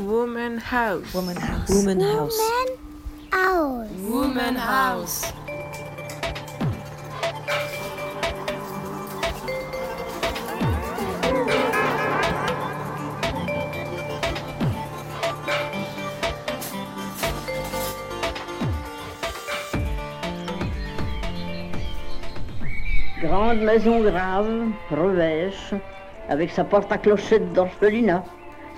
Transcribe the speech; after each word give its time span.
Woman 0.00 0.56
House. 0.56 1.12
Woman 1.12 1.36
House. 1.36 1.68
Woman 1.68 2.00
House. 2.00 2.38
House. 3.30 3.90
Woman 4.00 4.56
House. 4.56 5.32
Grande 23.20 23.60
maison 23.60 24.00
grave, 24.00 24.70
revêche, 24.90 25.74
avec 26.30 26.50
sa 26.50 26.64
porte 26.64 26.90
à 26.90 26.96
clochette 26.96 27.52
d'orphelinat, 27.52 28.24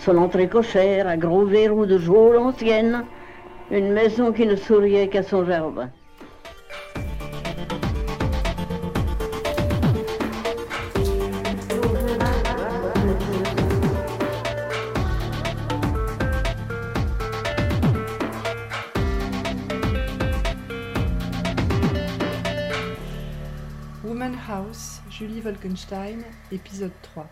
son 0.04 0.18
entrée 0.18 0.48
cochère 0.48 1.06
à 1.06 1.16
gros 1.16 1.44
verrous 1.44 1.86
de 1.86 1.96
geôle 1.96 2.36
ancienne, 2.36 3.04
une 3.70 3.92
maison 3.92 4.32
qui 4.32 4.46
ne 4.46 4.56
souriait 4.56 5.08
qu'à 5.08 5.22
son 5.22 5.44
jardin. 5.44 5.90
Woman 24.04 24.34
House, 24.48 25.00
Julie 25.10 25.40
Wolkenstein, 25.40 26.24
épisode 26.50 26.90
3. 27.02 27.24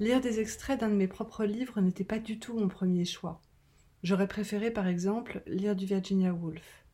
Lire 0.00 0.20
des 0.20 0.38
extraits 0.38 0.78
d'un 0.78 0.90
de 0.90 0.94
mes 0.94 1.08
propres 1.08 1.44
livres 1.44 1.80
n'était 1.80 2.04
pas 2.04 2.20
du 2.20 2.38
tout 2.38 2.56
mon 2.56 2.68
premier 2.68 3.04
choix. 3.04 3.42
J'aurais 4.04 4.28
préféré, 4.28 4.70
par 4.70 4.86
exemple, 4.86 5.42
lire 5.48 5.74
du 5.74 5.86
Virginia 5.86 6.32
Woolf. 6.32 6.84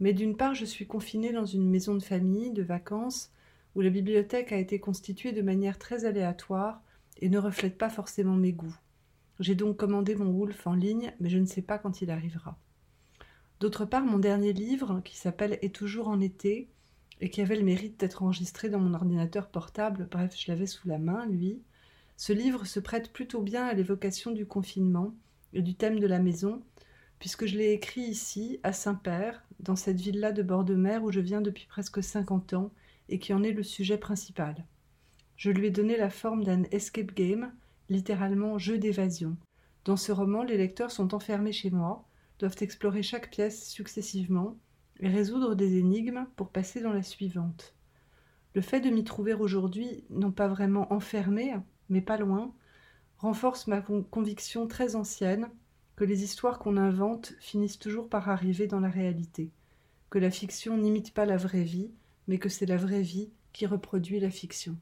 Mais 0.00 0.12
d'une 0.12 0.36
part, 0.36 0.54
je 0.54 0.66
suis 0.66 0.86
confinée 0.86 1.32
dans 1.32 1.46
une 1.46 1.70
maison 1.70 1.94
de 1.94 2.02
famille, 2.02 2.50
de 2.50 2.62
vacances, 2.62 3.32
où 3.74 3.80
la 3.80 3.88
bibliothèque 3.88 4.52
a 4.52 4.58
été 4.58 4.80
constituée 4.80 5.32
de 5.32 5.40
manière 5.40 5.78
très 5.78 6.04
aléatoire 6.04 6.82
et 7.22 7.30
ne 7.30 7.38
reflète 7.38 7.78
pas 7.78 7.88
forcément 7.88 8.36
mes 8.36 8.52
goûts. 8.52 8.76
J'ai 9.40 9.54
donc 9.54 9.78
commandé 9.78 10.14
mon 10.14 10.26
Woolf 10.26 10.66
en 10.66 10.74
ligne, 10.74 11.14
mais 11.20 11.30
je 11.30 11.38
ne 11.38 11.46
sais 11.46 11.62
pas 11.62 11.78
quand 11.78 12.02
il 12.02 12.10
arrivera. 12.10 12.58
D'autre 13.60 13.86
part, 13.86 14.04
mon 14.04 14.18
dernier 14.18 14.52
livre, 14.52 15.00
qui 15.06 15.16
s'appelle 15.16 15.58
Et 15.62 15.70
toujours 15.70 16.08
en 16.08 16.20
été, 16.20 16.68
et 17.22 17.30
qui 17.30 17.40
avait 17.40 17.56
le 17.56 17.64
mérite 17.64 17.98
d'être 17.98 18.22
enregistré 18.22 18.68
dans 18.68 18.80
mon 18.80 18.92
ordinateur 18.92 19.48
portable, 19.48 20.06
bref, 20.10 20.34
je 20.38 20.50
l'avais 20.50 20.66
sous 20.66 20.86
la 20.86 20.98
main, 20.98 21.24
lui, 21.24 21.62
ce 22.22 22.32
livre 22.32 22.64
se 22.66 22.78
prête 22.78 23.12
plutôt 23.12 23.42
bien 23.42 23.66
à 23.66 23.74
l'évocation 23.74 24.30
du 24.30 24.46
confinement 24.46 25.12
et 25.54 25.60
du 25.60 25.74
thème 25.74 25.98
de 25.98 26.06
la 26.06 26.20
maison, 26.20 26.62
puisque 27.18 27.46
je 27.46 27.58
l'ai 27.58 27.72
écrit 27.72 28.02
ici, 28.02 28.60
à 28.62 28.72
Saint-Père, 28.72 29.42
dans 29.58 29.74
cette 29.74 30.00
ville-là 30.00 30.30
de 30.30 30.44
bord 30.44 30.62
de 30.62 30.76
mer 30.76 31.02
où 31.02 31.10
je 31.10 31.18
viens 31.18 31.40
depuis 31.40 31.66
presque 31.66 32.00
50 32.00 32.52
ans 32.52 32.70
et 33.08 33.18
qui 33.18 33.34
en 33.34 33.42
est 33.42 33.50
le 33.50 33.64
sujet 33.64 33.98
principal. 33.98 34.64
Je 35.34 35.50
lui 35.50 35.66
ai 35.66 35.70
donné 35.72 35.96
la 35.96 36.10
forme 36.10 36.44
d'un 36.44 36.62
escape 36.70 37.12
game, 37.12 37.52
littéralement 37.88 38.56
jeu 38.56 38.78
d'évasion. 38.78 39.36
Dans 39.84 39.96
ce 39.96 40.12
roman, 40.12 40.44
les 40.44 40.58
lecteurs 40.58 40.92
sont 40.92 41.14
enfermés 41.14 41.50
chez 41.50 41.70
moi, 41.70 42.06
doivent 42.38 42.58
explorer 42.60 43.02
chaque 43.02 43.32
pièce 43.32 43.68
successivement 43.68 44.56
et 45.00 45.08
résoudre 45.08 45.56
des 45.56 45.76
énigmes 45.76 46.28
pour 46.36 46.50
passer 46.50 46.82
dans 46.82 46.92
la 46.92 47.02
suivante. 47.02 47.74
Le 48.54 48.60
fait 48.60 48.78
de 48.78 48.90
m'y 48.90 49.02
trouver 49.02 49.34
aujourd'hui, 49.34 50.04
non 50.08 50.30
pas 50.30 50.46
vraiment 50.46 50.92
enfermé, 50.92 51.54
mais 51.92 52.00
pas 52.00 52.16
loin, 52.16 52.54
renforce 53.18 53.66
ma 53.66 53.82
con- 53.82 54.02
conviction 54.10 54.66
très 54.66 54.96
ancienne 54.96 55.50
que 55.94 56.04
les 56.04 56.24
histoires 56.24 56.58
qu'on 56.58 56.78
invente 56.78 57.34
finissent 57.38 57.78
toujours 57.78 58.08
par 58.08 58.30
arriver 58.30 58.66
dans 58.66 58.80
la 58.80 58.88
réalité, 58.88 59.50
que 60.08 60.18
la 60.18 60.30
fiction 60.30 60.78
n'imite 60.78 61.12
pas 61.12 61.26
la 61.26 61.36
vraie 61.36 61.64
vie, 61.64 61.90
mais 62.28 62.38
que 62.38 62.48
c'est 62.48 62.64
la 62.64 62.78
vraie 62.78 63.02
vie 63.02 63.28
qui 63.52 63.66
reproduit 63.66 64.20
la 64.20 64.30
fiction. 64.30 64.74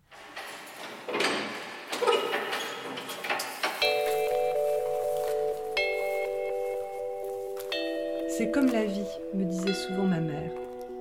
C'est 8.29 8.53
comme 8.53 8.71
la 8.71 8.85
vie, 8.85 9.01
me 9.35 9.45
disait 9.45 9.75
souvent 9.75 10.07
ma 10.07 10.21
mère. 10.21 10.53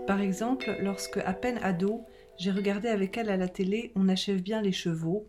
Par 0.07 0.21
exemple, 0.21 0.75
lorsque, 0.81 1.17
à 1.17 1.33
peine 1.33 1.59
ado, 1.61 2.03
j'ai 2.39 2.49
regardé 2.49 2.87
avec 2.87 3.15
elle 3.15 3.29
à 3.29 3.37
la 3.37 3.47
télé 3.47 3.91
On 3.95 4.09
achève 4.09 4.41
bien 4.41 4.61
les 4.61 4.71
chevaux, 4.71 5.27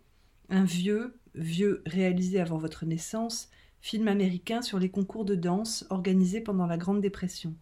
un 0.50 0.64
vieux, 0.64 1.16
vieux 1.34 1.82
réalisé 1.86 2.40
avant 2.40 2.58
votre 2.58 2.84
naissance, 2.84 3.48
film 3.80 4.08
américain 4.08 4.62
sur 4.62 4.78
les 4.78 4.90
concours 4.90 5.24
de 5.24 5.34
danse 5.34 5.86
organisés 5.90 6.40
pendant 6.40 6.66
la 6.66 6.76
Grande 6.76 7.00
Dépression. 7.00 7.54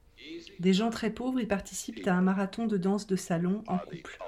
Des 0.58 0.72
gens 0.72 0.90
très 0.90 1.10
pauvres 1.10 1.40
y 1.40 1.46
participent 1.46 2.06
à 2.08 2.14
un 2.14 2.22
marathon 2.22 2.66
de 2.66 2.76
danse 2.76 3.06
de 3.06 3.14
salon 3.16 3.62
en 3.68 3.78
couple. 3.78 4.18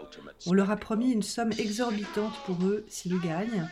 On 0.47 0.53
leur 0.53 0.71
a 0.71 0.76
promis 0.76 1.10
une 1.10 1.22
somme 1.22 1.53
exorbitante 1.59 2.34
pour 2.47 2.62
eux 2.65 2.84
s'ils 2.87 3.21
gagnent, 3.21 3.69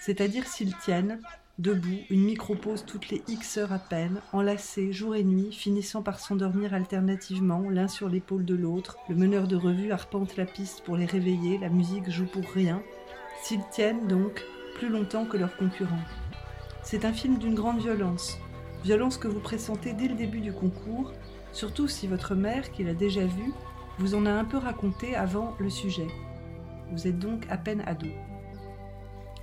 c'est-à-dire 0.00 0.46
s'ils 0.46 0.74
tiennent, 0.76 1.20
debout, 1.58 1.98
une 2.08 2.22
micro-pause 2.22 2.84
toutes 2.86 3.10
les 3.10 3.22
X 3.28 3.58
heures 3.58 3.72
à 3.72 3.78
peine, 3.78 4.22
enlacés 4.32 4.92
jour 4.92 5.14
et 5.14 5.24
nuit, 5.24 5.52
finissant 5.52 6.02
par 6.02 6.20
s'endormir 6.20 6.72
alternativement, 6.72 7.68
l'un 7.68 7.88
sur 7.88 8.08
l'épaule 8.08 8.44
de 8.44 8.54
l'autre. 8.54 8.96
Le 9.08 9.16
meneur 9.16 9.48
de 9.48 9.56
revue 9.56 9.92
arpente 9.92 10.36
la 10.36 10.46
piste 10.46 10.82
pour 10.84 10.96
les 10.96 11.06
réveiller, 11.06 11.58
la 11.58 11.68
musique 11.68 12.08
joue 12.08 12.26
pour 12.26 12.48
rien. 12.50 12.82
S'ils 13.42 13.66
tiennent 13.70 14.06
donc 14.06 14.44
plus 14.74 14.88
longtemps 14.88 15.24
que 15.24 15.36
leurs 15.36 15.56
concurrents. 15.56 16.04
C'est 16.82 17.04
un 17.04 17.12
film 17.12 17.38
d'une 17.38 17.54
grande 17.54 17.80
violence, 17.80 18.38
violence 18.84 19.18
que 19.18 19.28
vous 19.28 19.40
pressentez 19.40 19.92
dès 19.92 20.08
le 20.08 20.14
début 20.14 20.40
du 20.40 20.52
concours, 20.52 21.12
surtout 21.52 21.88
si 21.88 22.06
votre 22.06 22.34
mère, 22.34 22.70
qui 22.72 22.84
l'a 22.84 22.94
déjà 22.94 23.24
vu, 23.24 23.52
vous 23.98 24.14
en 24.14 24.26
a 24.26 24.30
un 24.30 24.44
peu 24.44 24.58
raconté 24.58 25.16
avant 25.16 25.54
le 25.58 25.70
sujet. 25.70 26.06
Vous 26.92 27.06
êtes 27.06 27.18
donc 27.18 27.44
à 27.50 27.56
peine 27.56 27.82
ado. 27.86 28.06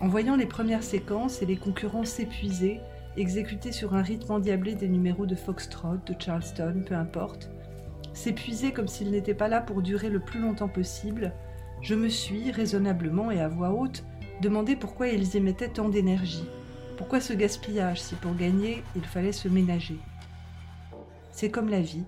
En 0.01 0.07
voyant 0.07 0.35
les 0.35 0.45
premières 0.45 0.83
séquences 0.83 1.41
et 1.41 1.45
les 1.45 1.57
concurrents 1.57 2.05
s'épuiser, 2.05 2.79
exécutés 3.17 3.71
sur 3.71 3.95
un 3.95 4.01
rythme 4.01 4.33
endiablé 4.33 4.75
des 4.75 4.89
numéros 4.89 5.25
de 5.25 5.35
Foxtrot, 5.35 5.97
de 6.05 6.15
Charleston, 6.19 6.83
peu 6.85 6.95
importe, 6.95 7.49
s'épuiser 8.13 8.71
comme 8.71 8.87
s'ils 8.87 9.11
n'étaient 9.11 9.33
pas 9.33 9.47
là 9.47 9.61
pour 9.61 9.81
durer 9.81 10.09
le 10.09 10.19
plus 10.19 10.39
longtemps 10.39 10.69
possible, 10.69 11.33
je 11.85 11.93
me 11.93 12.09
suis, 12.09 12.49
raisonnablement 12.49 13.29
et 13.29 13.39
à 13.39 13.47
voix 13.47 13.69
haute, 13.69 14.03
demandé 14.41 14.75
pourquoi 14.75 15.07
ils 15.09 15.35
y 15.35 15.39
mettaient 15.39 15.69
tant 15.69 15.87
d'énergie. 15.87 16.47
Pourquoi 16.97 17.21
ce 17.21 17.31
gaspillage 17.31 18.01
si 18.01 18.15
pour 18.15 18.33
gagner 18.33 18.81
il 18.95 19.05
fallait 19.05 19.31
se 19.31 19.47
ménager? 19.47 19.99
C'est 21.31 21.51
comme 21.51 21.69
la 21.69 21.81
vie, 21.81 22.05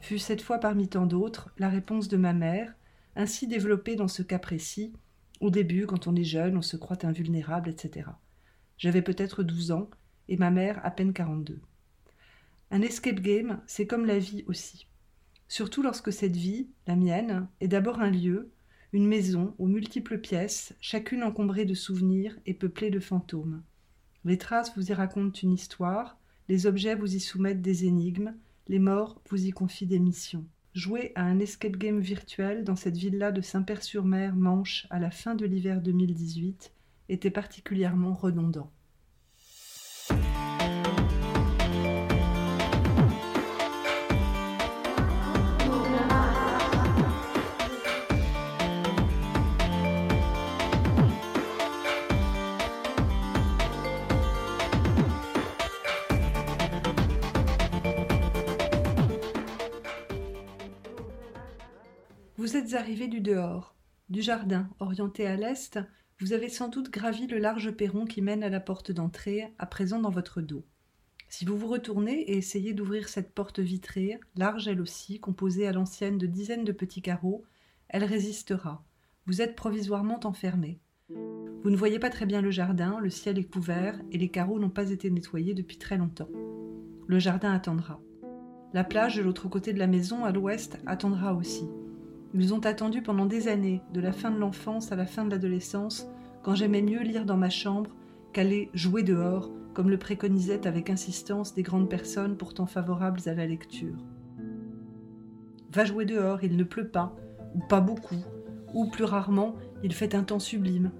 fut 0.00 0.18
cette 0.18 0.42
fois 0.42 0.58
parmi 0.58 0.88
tant 0.88 1.06
d'autres 1.06 1.52
la 1.58 1.68
réponse 1.68 2.08
de 2.08 2.16
ma 2.16 2.32
mère, 2.32 2.74
ainsi 3.14 3.46
développée 3.46 3.94
dans 3.94 4.08
ce 4.08 4.22
cas 4.22 4.40
précis, 4.40 4.92
au 5.38 5.50
début, 5.50 5.86
quand 5.86 6.08
on 6.08 6.16
est 6.16 6.24
jeune, 6.24 6.56
on 6.56 6.62
se 6.62 6.76
croit 6.76 7.06
invulnérable, 7.06 7.70
etc. 7.70 8.10
J'avais 8.78 9.00
peut-être 9.00 9.44
12 9.44 9.70
ans 9.70 9.88
et 10.26 10.38
ma 10.38 10.50
mère 10.50 10.84
à 10.84 10.90
peine 10.90 11.12
42. 11.12 11.60
Un 12.72 12.82
escape 12.82 13.20
game, 13.20 13.60
c'est 13.68 13.86
comme 13.86 14.06
la 14.06 14.18
vie 14.18 14.42
aussi. 14.48 14.88
Surtout 15.46 15.82
lorsque 15.84 16.12
cette 16.12 16.36
vie, 16.36 16.68
la 16.88 16.96
mienne, 16.96 17.46
est 17.60 17.68
d'abord 17.68 18.00
un 18.00 18.10
lieu, 18.10 18.50
une 18.92 19.06
maison 19.06 19.54
aux 19.58 19.66
multiples 19.66 20.18
pièces, 20.18 20.74
chacune 20.80 21.22
encombrée 21.22 21.64
de 21.64 21.74
souvenirs 21.74 22.36
et 22.46 22.54
peuplée 22.54 22.90
de 22.90 22.98
fantômes. 22.98 23.62
Les 24.24 24.38
traces 24.38 24.76
vous 24.76 24.90
y 24.90 24.92
racontent 24.92 25.38
une 25.42 25.52
histoire, 25.52 26.18
les 26.48 26.66
objets 26.66 26.96
vous 26.96 27.14
y 27.14 27.20
soumettent 27.20 27.62
des 27.62 27.86
énigmes, 27.86 28.34
les 28.68 28.80
morts 28.80 29.20
vous 29.28 29.46
y 29.46 29.50
confient 29.50 29.86
des 29.86 30.00
missions. 30.00 30.44
Jouer 30.74 31.12
à 31.14 31.22
un 31.22 31.38
escape 31.38 31.76
game 31.76 32.00
virtuel 32.00 32.64
dans 32.64 32.76
cette 32.76 32.96
villa 32.96 33.32
de 33.32 33.40
Saint-Père-sur-Mer, 33.40 34.34
Manche, 34.34 34.86
à 34.90 34.98
la 34.98 35.10
fin 35.10 35.34
de 35.34 35.46
l'hiver 35.46 35.80
2018, 35.80 36.72
était 37.08 37.30
particulièrement 37.30 38.14
redondant. 38.14 38.70
Êtes 62.70 62.80
arrivé 62.80 63.08
du 63.08 63.20
dehors, 63.20 63.74
du 64.10 64.22
jardin, 64.22 64.68
orienté 64.78 65.26
à 65.26 65.34
l'est, 65.34 65.80
vous 66.20 66.32
avez 66.32 66.48
sans 66.48 66.68
doute 66.68 66.90
gravi 66.90 67.26
le 67.26 67.38
large 67.38 67.72
perron 67.72 68.04
qui 68.04 68.22
mène 68.22 68.44
à 68.44 68.48
la 68.48 68.60
porte 68.60 68.92
d'entrée, 68.92 69.52
à 69.58 69.66
présent 69.66 69.98
dans 69.98 70.10
votre 70.10 70.40
dos. 70.40 70.64
Si 71.28 71.44
vous 71.44 71.56
vous 71.56 71.66
retournez 71.66 72.20
et 72.20 72.36
essayez 72.36 72.72
d'ouvrir 72.72 73.08
cette 73.08 73.34
porte 73.34 73.58
vitrée, 73.58 74.20
large 74.36 74.68
elle 74.68 74.80
aussi, 74.80 75.18
composée 75.18 75.66
à 75.66 75.72
l'ancienne 75.72 76.16
de 76.16 76.26
dizaines 76.26 76.64
de 76.64 76.70
petits 76.70 77.02
carreaux, 77.02 77.44
elle 77.88 78.04
résistera. 78.04 78.84
Vous 79.26 79.42
êtes 79.42 79.56
provisoirement 79.56 80.20
enfermé. 80.24 80.78
Vous 81.08 81.70
ne 81.70 81.76
voyez 81.76 81.98
pas 81.98 82.10
très 82.10 82.26
bien 82.26 82.40
le 82.40 82.52
jardin, 82.52 83.00
le 83.00 83.10
ciel 83.10 83.38
est 83.38 83.50
couvert 83.50 84.00
et 84.12 84.18
les 84.18 84.28
carreaux 84.28 84.60
n'ont 84.60 84.70
pas 84.70 84.90
été 84.90 85.10
nettoyés 85.10 85.54
depuis 85.54 85.78
très 85.78 85.98
longtemps. 85.98 86.30
Le 87.08 87.18
jardin 87.18 87.52
attendra. 87.52 88.00
La 88.72 88.84
plage 88.84 89.16
de 89.16 89.22
l'autre 89.22 89.48
côté 89.48 89.72
de 89.72 89.80
la 89.80 89.88
maison, 89.88 90.24
à 90.24 90.30
l'ouest, 90.30 90.78
attendra 90.86 91.34
aussi. 91.34 91.64
Ils 92.32 92.54
ont 92.54 92.64
attendu 92.64 93.02
pendant 93.02 93.26
des 93.26 93.48
années, 93.48 93.82
de 93.92 94.00
la 94.00 94.12
fin 94.12 94.30
de 94.30 94.38
l'enfance 94.38 94.92
à 94.92 94.96
la 94.96 95.06
fin 95.06 95.24
de 95.24 95.30
l'adolescence, 95.30 96.06
quand 96.42 96.54
j'aimais 96.54 96.82
mieux 96.82 97.02
lire 97.02 97.26
dans 97.26 97.36
ma 97.36 97.50
chambre 97.50 97.90
qu'aller 98.32 98.70
jouer 98.72 99.02
dehors, 99.02 99.50
comme 99.74 99.90
le 99.90 99.98
préconisaient 99.98 100.66
avec 100.66 100.90
insistance 100.90 101.54
des 101.54 101.62
grandes 101.62 101.88
personnes 101.88 102.36
pourtant 102.36 102.66
favorables 102.66 103.20
à 103.26 103.34
la 103.34 103.46
lecture. 103.46 103.98
Va 105.72 105.84
jouer 105.84 106.04
dehors, 106.04 106.42
il 106.44 106.56
ne 106.56 106.64
pleut 106.64 106.88
pas, 106.88 107.16
ou 107.54 107.60
pas 107.68 107.80
beaucoup, 107.80 108.22
ou 108.74 108.86
plus 108.86 109.04
rarement, 109.04 109.56
il 109.82 109.92
fait 109.92 110.14
un 110.14 110.22
temps 110.22 110.38
sublime. 110.38 110.92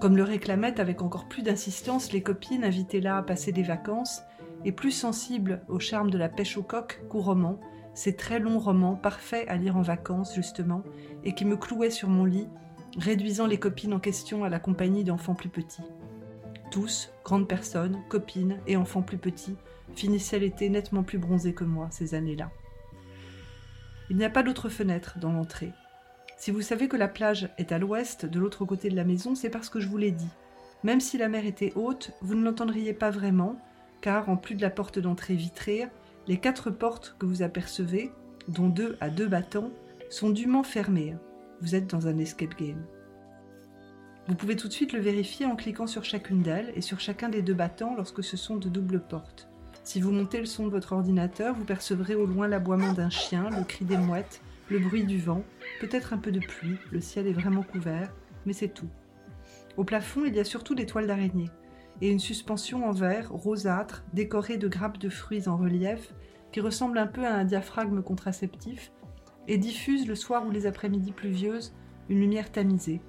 Comme 0.00 0.16
le 0.16 0.22
réclamaient 0.22 0.80
avec 0.80 1.02
encore 1.02 1.28
plus 1.28 1.42
d'insistance 1.42 2.12
les 2.12 2.22
copines 2.22 2.64
invitées 2.64 3.00
là 3.00 3.16
à 3.16 3.22
passer 3.22 3.52
des 3.52 3.62
vacances, 3.62 4.22
et 4.64 4.72
plus 4.72 4.92
sensibles 4.92 5.62
au 5.68 5.78
charme 5.78 6.10
de 6.10 6.18
la 6.18 6.28
pêche 6.28 6.56
au 6.56 6.62
coq 6.62 7.02
qu'au 7.08 7.20
roman, 7.20 7.58
ces 8.00 8.16
très 8.16 8.38
longs 8.38 8.58
romans 8.58 8.96
parfaits 8.96 9.46
à 9.50 9.56
lire 9.56 9.76
en 9.76 9.82
vacances 9.82 10.34
justement, 10.34 10.82
et 11.22 11.34
qui 11.34 11.44
me 11.44 11.58
clouaient 11.58 11.90
sur 11.90 12.08
mon 12.08 12.24
lit, 12.24 12.48
réduisant 12.96 13.46
les 13.46 13.58
copines 13.58 13.92
en 13.92 14.00
question 14.00 14.42
à 14.42 14.48
la 14.48 14.58
compagnie 14.58 15.04
d'enfants 15.04 15.34
plus 15.34 15.50
petits. 15.50 15.84
Tous, 16.70 17.12
grandes 17.26 17.46
personnes, 17.46 17.98
copines 18.08 18.58
et 18.66 18.78
enfants 18.78 19.02
plus 19.02 19.18
petits, 19.18 19.56
finissaient 19.94 20.38
l'été 20.38 20.70
nettement 20.70 21.02
plus 21.02 21.18
bronzés 21.18 21.52
que 21.52 21.64
moi 21.64 21.88
ces 21.90 22.14
années-là. 22.14 22.50
Il 24.08 24.16
n'y 24.16 24.24
a 24.24 24.30
pas 24.30 24.42
d'autre 24.42 24.70
fenêtre 24.70 25.18
dans 25.18 25.32
l'entrée. 25.32 25.72
Si 26.38 26.50
vous 26.50 26.62
savez 26.62 26.88
que 26.88 26.96
la 26.96 27.06
plage 27.06 27.50
est 27.58 27.70
à 27.70 27.78
l'ouest, 27.78 28.24
de 28.24 28.40
l'autre 28.40 28.64
côté 28.64 28.88
de 28.88 28.96
la 28.96 29.04
maison, 29.04 29.34
c'est 29.34 29.50
parce 29.50 29.68
que 29.68 29.78
je 29.78 29.88
vous 29.88 29.98
l'ai 29.98 30.10
dit. 30.10 30.30
Même 30.84 31.00
si 31.00 31.18
la 31.18 31.28
mer 31.28 31.44
était 31.44 31.74
haute, 31.76 32.12
vous 32.22 32.34
ne 32.34 32.44
l'entendriez 32.44 32.94
pas 32.94 33.10
vraiment, 33.10 33.56
car 34.00 34.30
en 34.30 34.38
plus 34.38 34.54
de 34.54 34.62
la 34.62 34.70
porte 34.70 34.98
d'entrée 34.98 35.34
vitrée, 35.34 35.86
les 36.26 36.38
quatre 36.38 36.70
portes 36.70 37.16
que 37.18 37.26
vous 37.26 37.42
apercevez, 37.42 38.12
dont 38.48 38.68
deux 38.68 38.96
à 39.00 39.10
deux 39.10 39.28
battants, 39.28 39.70
sont 40.08 40.30
dûment 40.30 40.62
fermées. 40.62 41.16
Vous 41.60 41.74
êtes 41.74 41.88
dans 41.88 42.06
un 42.06 42.18
escape 42.18 42.56
game. 42.58 42.84
Vous 44.28 44.34
pouvez 44.34 44.56
tout 44.56 44.68
de 44.68 44.72
suite 44.72 44.92
le 44.92 45.00
vérifier 45.00 45.46
en 45.46 45.56
cliquant 45.56 45.86
sur 45.86 46.04
chacune 46.04 46.42
d'elles 46.42 46.72
et 46.76 46.80
sur 46.80 47.00
chacun 47.00 47.28
des 47.28 47.42
deux 47.42 47.54
battants 47.54 47.94
lorsque 47.96 48.22
ce 48.22 48.36
sont 48.36 48.56
de 48.56 48.68
doubles 48.68 49.00
portes. 49.00 49.48
Si 49.82 50.00
vous 50.00 50.12
montez 50.12 50.38
le 50.38 50.46
son 50.46 50.66
de 50.66 50.70
votre 50.70 50.92
ordinateur, 50.92 51.54
vous 51.54 51.64
percevrez 51.64 52.14
au 52.14 52.26
loin 52.26 52.46
l'aboiement 52.46 52.92
d'un 52.92 53.10
chien, 53.10 53.50
le 53.50 53.64
cri 53.64 53.84
des 53.84 53.96
mouettes, 53.96 54.40
le 54.68 54.78
bruit 54.78 55.04
du 55.04 55.18
vent, 55.18 55.42
peut-être 55.80 56.12
un 56.12 56.18
peu 56.18 56.30
de 56.30 56.38
pluie, 56.38 56.76
le 56.92 57.00
ciel 57.00 57.26
est 57.26 57.32
vraiment 57.32 57.62
couvert, 57.62 58.14
mais 58.46 58.52
c'est 58.52 58.68
tout. 58.68 58.88
Au 59.76 59.84
plafond, 59.84 60.24
il 60.26 60.34
y 60.34 60.40
a 60.40 60.44
surtout 60.44 60.74
des 60.74 60.86
toiles 60.86 61.06
d'araignée 61.06 61.50
et 62.00 62.10
une 62.10 62.18
suspension 62.18 62.88
en 62.88 62.92
verre 62.92 63.30
rosâtre 63.30 64.04
décorée 64.12 64.56
de 64.56 64.68
grappes 64.68 64.98
de 64.98 65.08
fruits 65.08 65.48
en 65.48 65.56
relief 65.56 66.14
qui 66.52 66.60
ressemble 66.60 66.98
un 66.98 67.06
peu 67.06 67.24
à 67.24 67.34
un 67.34 67.44
diaphragme 67.44 68.02
contraceptif 68.02 68.92
et 69.48 69.58
diffuse 69.58 70.06
le 70.06 70.14
soir 70.14 70.46
ou 70.46 70.50
les 70.50 70.66
après-midi 70.66 71.12
pluvieuses 71.12 71.74
une 72.08 72.20
lumière 72.20 72.50
tamisée. 72.50 73.00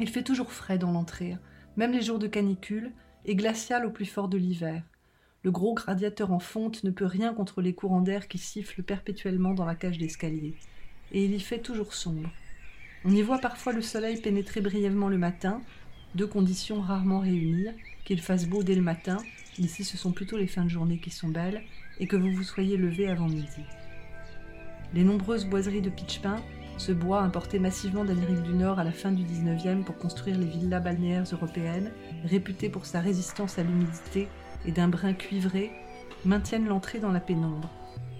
Il 0.00 0.08
fait 0.08 0.22
toujours 0.22 0.52
frais 0.52 0.78
dans 0.78 0.92
l'entrée, 0.92 1.36
même 1.76 1.92
les 1.92 2.02
jours 2.02 2.18
de 2.18 2.26
canicule, 2.26 2.92
et 3.26 3.36
glacial 3.36 3.86
au 3.86 3.90
plus 3.90 4.04
fort 4.04 4.28
de 4.28 4.36
l'hiver. 4.36 4.82
Le 5.42 5.50
gros 5.50 5.74
radiateur 5.74 6.32
en 6.32 6.38
fonte 6.38 6.84
ne 6.84 6.90
peut 6.90 7.06
rien 7.06 7.34
contre 7.34 7.62
les 7.62 7.74
courants 7.74 8.00
d'air 8.00 8.28
qui 8.28 8.38
sifflent 8.38 8.82
perpétuellement 8.82 9.54
dans 9.54 9.64
la 9.64 9.74
cage 9.74 9.98
d'escalier. 9.98 10.54
Et 11.12 11.24
il 11.24 11.34
y 11.34 11.40
fait 11.40 11.58
toujours 11.58 11.94
sombre. 11.94 12.30
On 13.04 13.10
y 13.10 13.22
voit 13.22 13.38
parfois 13.38 13.72
le 13.72 13.82
soleil 13.82 14.20
pénétrer 14.20 14.60
brièvement 14.60 15.08
le 15.08 15.18
matin, 15.18 15.60
deux 16.14 16.26
conditions 16.26 16.80
rarement 16.80 17.20
réunies, 17.20 17.68
qu'il 18.04 18.20
fasse 18.20 18.46
beau 18.46 18.62
dès 18.62 18.74
le 18.74 18.82
matin, 18.82 19.18
ici 19.58 19.84
ce 19.84 19.96
sont 19.96 20.12
plutôt 20.12 20.36
les 20.36 20.46
fins 20.46 20.64
de 20.64 20.70
journée 20.70 20.98
qui 20.98 21.10
sont 21.10 21.28
belles, 21.28 21.62
et 21.98 22.06
que 22.06 22.16
vous 22.16 22.30
vous 22.30 22.42
soyez 22.42 22.76
levé 22.76 23.08
avant 23.08 23.28
midi. 23.28 23.62
Les 24.94 25.04
nombreuses 25.04 25.46
boiseries 25.46 25.80
de 25.80 25.90
pitch 25.90 26.20
pin, 26.20 26.40
ce 26.76 26.92
bois 26.92 27.20
importé 27.20 27.58
massivement 27.58 28.04
d'Amérique 28.04 28.42
du 28.42 28.52
Nord 28.52 28.78
à 28.78 28.84
la 28.84 28.92
fin 28.92 29.12
du 29.12 29.24
19e 29.24 29.84
pour 29.84 29.96
construire 29.96 30.38
les 30.38 30.46
villas 30.46 30.82
balnéaires 30.82 31.24
européennes, 31.32 31.92
réputées 32.24 32.68
pour 32.68 32.86
sa 32.86 33.00
résistance 33.00 33.58
à 33.58 33.62
l'humidité 33.62 34.28
et 34.66 34.72
d'un 34.72 34.88
brin 34.88 35.14
cuivré, 35.14 35.70
maintiennent 36.24 36.66
l'entrée 36.66 36.98
dans 36.98 37.12
la 37.12 37.20
pénombre. 37.20 37.70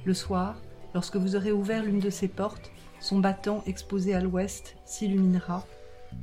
Le 0.04 0.14
soir, 0.14 0.60
lorsque 0.94 1.16
vous 1.16 1.36
aurez 1.36 1.52
ouvert 1.52 1.82
l'une 1.82 2.00
de 2.00 2.10
ces 2.10 2.28
portes, 2.28 2.70
son 3.00 3.18
battant 3.18 3.62
exposé 3.66 4.14
à 4.14 4.20
l'ouest 4.20 4.76
s'illuminera 4.84 5.66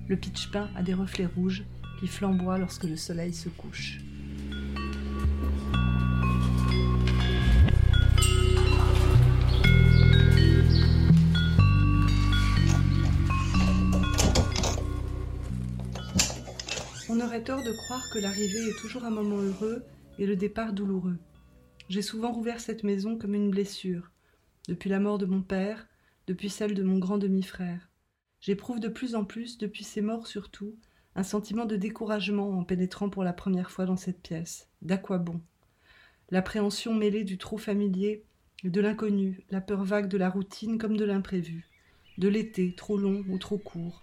le 0.07 0.17
pitch 0.17 0.51
pin 0.51 0.69
a 0.75 0.83
des 0.83 0.93
reflets 0.93 1.25
rouges 1.25 1.63
qui 1.99 2.07
flamboient 2.07 2.57
lorsque 2.57 2.83
le 2.83 2.97
soleil 2.97 3.33
se 3.33 3.49
couche. 3.49 3.99
On 17.09 17.19
aurait 17.19 17.43
tort 17.43 17.61
de 17.61 17.71
croire 17.71 18.09
que 18.13 18.19
l'arrivée 18.19 18.69
est 18.69 18.79
toujours 18.79 19.03
un 19.03 19.09
moment 19.09 19.37
heureux 19.37 19.83
et 20.17 20.25
le 20.25 20.35
départ 20.35 20.73
douloureux. 20.73 21.19
J'ai 21.89 22.01
souvent 22.01 22.31
rouvert 22.31 22.59
cette 22.59 22.83
maison 22.83 23.17
comme 23.17 23.35
une 23.35 23.51
blessure, 23.51 24.11
depuis 24.67 24.89
la 24.89 24.99
mort 24.99 25.17
de 25.17 25.25
mon 25.25 25.41
père, 25.41 25.87
depuis 26.27 26.49
celle 26.49 26.73
de 26.73 26.83
mon 26.83 26.99
grand 26.99 27.17
demi-frère. 27.17 27.90
J'éprouve 28.41 28.79
de 28.79 28.87
plus 28.87 29.13
en 29.13 29.23
plus, 29.23 29.59
depuis 29.59 29.83
ces 29.83 30.01
morts 30.01 30.25
surtout, 30.25 30.75
un 31.15 31.21
sentiment 31.21 31.65
de 31.65 31.75
découragement 31.75 32.57
en 32.57 32.63
pénétrant 32.63 33.07
pour 33.07 33.23
la 33.23 33.33
première 33.33 33.69
fois 33.69 33.85
dans 33.85 33.97
cette 33.97 34.19
pièce. 34.19 34.67
D'à 34.81 34.97
quoi 34.97 35.19
bon? 35.19 35.39
L'appréhension 36.31 36.95
mêlée 36.95 37.23
du 37.23 37.37
trop 37.37 37.59
familier, 37.59 38.23
de 38.63 38.81
l'inconnu, 38.81 39.41
la 39.51 39.61
peur 39.61 39.83
vague 39.83 40.07
de 40.07 40.17
la 40.17 40.29
routine 40.29 40.79
comme 40.79 40.97
de 40.97 41.05
l'imprévu, 41.05 41.67
de 42.17 42.27
l'été 42.29 42.73
trop 42.73 42.97
long 42.97 43.23
ou 43.29 43.37
trop 43.37 43.59
court, 43.59 44.01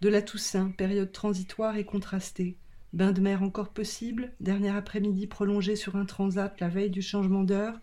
de 0.00 0.08
la 0.08 0.22
Toussaint, 0.22 0.70
période 0.70 1.12
transitoire 1.12 1.76
et 1.76 1.84
contrastée, 1.84 2.56
bain 2.94 3.12
de 3.12 3.20
mer 3.20 3.42
encore 3.42 3.68
possible, 3.68 4.32
dernier 4.40 4.70
après-midi 4.70 5.26
prolongé 5.26 5.76
sur 5.76 5.96
un 5.96 6.06
transat 6.06 6.58
la 6.58 6.68
veille 6.68 6.90
du 6.90 7.02
changement 7.02 7.44
d'heure, 7.44 7.78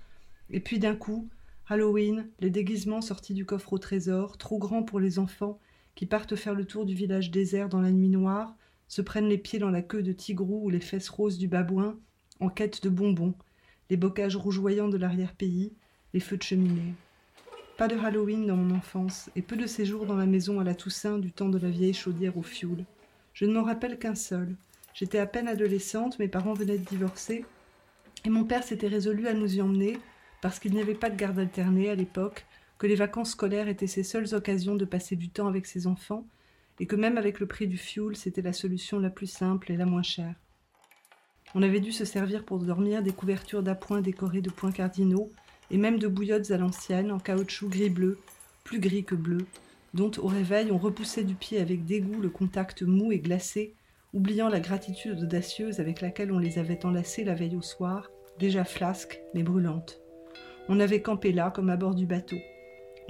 et 0.49 0.61
puis 0.61 0.79
d'un 0.79 0.95
coup, 0.95 1.29
Halloween, 1.67 2.27
les 2.39 2.49
déguisements 2.49 3.01
sortis 3.01 3.35
du 3.35 3.45
coffre 3.45 3.73
au 3.73 3.77
trésor, 3.77 4.39
trop 4.39 4.57
grands 4.57 4.83
pour 4.83 4.99
les 4.99 5.19
enfants 5.19 5.59
qui 5.95 6.05
partent 6.05 6.35
faire 6.35 6.55
le 6.55 6.65
tour 6.65 6.85
du 6.85 6.93
village 6.93 7.31
désert 7.31 7.69
dans 7.69 7.81
la 7.81 7.91
nuit 7.91 8.09
noire, 8.09 8.55
se 8.87 9.01
prennent 9.01 9.29
les 9.29 9.37
pieds 9.37 9.59
dans 9.59 9.69
la 9.69 9.81
queue 9.81 10.03
de 10.03 10.11
tigrou 10.11 10.65
ou 10.65 10.69
les 10.69 10.79
fesses 10.79 11.09
roses 11.09 11.37
du 11.37 11.47
babouin, 11.47 11.97
en 12.39 12.49
quête 12.49 12.83
de 12.83 12.89
bonbons, 12.89 13.35
les 13.89 13.97
bocages 13.97 14.35
rougeoyants 14.35 14.89
de 14.89 14.97
l'arrière-pays, 14.97 15.73
les 16.13 16.19
feux 16.19 16.37
de 16.37 16.43
cheminée. 16.43 16.93
Pas 17.77 17.87
de 17.87 17.97
Halloween 17.97 18.45
dans 18.45 18.55
mon 18.55 18.75
enfance, 18.75 19.29
et 19.35 19.41
peu 19.41 19.55
de 19.55 19.67
séjours 19.67 20.05
dans 20.05 20.15
la 20.15 20.25
maison 20.25 20.59
à 20.59 20.63
la 20.63 20.75
Toussaint 20.75 21.19
du 21.19 21.31
temps 21.31 21.49
de 21.49 21.57
la 21.57 21.69
vieille 21.69 21.93
chaudière 21.93 22.37
au 22.37 22.43
fioul. 22.43 22.83
Je 23.33 23.45
ne 23.45 23.53
m'en 23.53 23.63
rappelle 23.63 23.97
qu'un 23.97 24.15
seul. 24.15 24.55
J'étais 24.93 25.19
à 25.19 25.25
peine 25.25 25.47
adolescente, 25.47 26.19
mes 26.19 26.27
parents 26.27 26.53
venaient 26.53 26.77
de 26.77 26.85
divorcer, 26.85 27.45
et 28.25 28.29
mon 28.29 28.43
père 28.43 28.63
s'était 28.63 28.87
résolu 28.87 29.27
à 29.27 29.33
nous 29.33 29.55
y 29.55 29.61
emmener, 29.61 29.97
parce 30.41 30.59
qu'il 30.59 30.73
n'y 30.73 30.81
avait 30.81 30.95
pas 30.95 31.09
de 31.09 31.15
garde 31.15 31.39
alternée 31.39 31.89
à 31.89 31.95
l'époque, 31.95 32.45
que 32.81 32.87
les 32.87 32.95
vacances 32.95 33.33
scolaires 33.33 33.67
étaient 33.67 33.85
ses 33.85 34.01
seules 34.01 34.33
occasions 34.33 34.73
de 34.73 34.85
passer 34.85 35.15
du 35.15 35.29
temps 35.29 35.45
avec 35.45 35.67
ses 35.67 35.85
enfants, 35.85 36.25
et 36.79 36.87
que 36.87 36.95
même 36.95 37.19
avec 37.19 37.39
le 37.39 37.45
prix 37.45 37.67
du 37.67 37.77
fioul, 37.77 38.15
c'était 38.15 38.41
la 38.41 38.53
solution 38.53 38.97
la 38.97 39.11
plus 39.11 39.27
simple 39.27 39.71
et 39.71 39.77
la 39.77 39.85
moins 39.85 40.01
chère. 40.01 40.33
On 41.53 41.61
avait 41.61 41.79
dû 41.79 41.91
se 41.91 42.05
servir 42.05 42.43
pour 42.43 42.57
dormir 42.57 43.03
des 43.03 43.11
couvertures 43.11 43.61
d'appoint 43.61 44.01
décorées 44.01 44.41
de 44.41 44.49
points 44.49 44.71
cardinaux, 44.71 45.29
et 45.69 45.77
même 45.77 45.99
de 45.99 46.07
bouillottes 46.07 46.49
à 46.49 46.57
l'ancienne, 46.57 47.11
en 47.11 47.19
caoutchouc 47.19 47.69
gris-bleu, 47.69 48.17
plus 48.63 48.79
gris 48.79 49.03
que 49.03 49.13
bleu, 49.13 49.45
dont 49.93 50.09
au 50.17 50.25
réveil 50.25 50.71
on 50.71 50.79
repoussait 50.79 51.23
du 51.23 51.35
pied 51.35 51.59
avec 51.59 51.85
dégoût 51.85 52.19
le 52.19 52.31
contact 52.31 52.81
mou 52.81 53.11
et 53.11 53.19
glacé, 53.19 53.75
oubliant 54.11 54.49
la 54.49 54.59
gratitude 54.59 55.21
audacieuse 55.21 55.79
avec 55.79 56.01
laquelle 56.01 56.31
on 56.31 56.39
les 56.39 56.57
avait 56.57 56.83
enlacés 56.83 57.25
la 57.25 57.35
veille 57.35 57.55
au 57.55 57.61
soir, 57.61 58.09
déjà 58.39 58.63
flasques 58.63 59.21
mais 59.35 59.43
brûlantes. 59.43 60.01
On 60.67 60.79
avait 60.79 61.03
campé 61.03 61.31
là 61.31 61.51
comme 61.51 61.69
à 61.69 61.77
bord 61.77 61.93
du 61.93 62.07
bateau. 62.07 62.37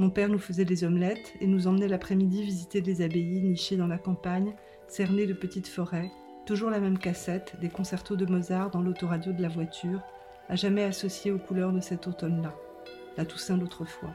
Mon 0.01 0.09
père 0.09 0.29
nous 0.29 0.39
faisait 0.39 0.65
des 0.65 0.83
omelettes 0.83 1.35
et 1.41 1.45
nous 1.45 1.67
emmenait 1.67 1.87
l'après-midi 1.87 2.41
visiter 2.41 2.81
des 2.81 3.03
abbayes 3.03 3.43
nichées 3.43 3.77
dans 3.77 3.85
la 3.85 3.99
campagne, 3.99 4.55
cernées 4.87 5.27
de 5.27 5.33
petites 5.33 5.67
forêts, 5.67 6.11
toujours 6.47 6.71
la 6.71 6.79
même 6.79 6.97
cassette, 6.97 7.55
des 7.61 7.69
concertos 7.69 8.15
de 8.15 8.25
Mozart 8.25 8.71
dans 8.71 8.81
l'autoradio 8.81 9.31
de 9.31 9.43
la 9.43 9.47
voiture, 9.47 10.01
à 10.49 10.55
jamais 10.55 10.85
associée 10.85 11.31
aux 11.31 11.37
couleurs 11.37 11.71
de 11.71 11.81
cet 11.81 12.07
automne-là, 12.07 12.55
la 13.15 13.25
Toussaint 13.25 13.57
d'autrefois. 13.57 14.09